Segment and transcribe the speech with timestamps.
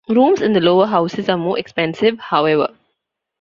[0.09, 2.73] Rooms in the Lower Houses are more expensive, however.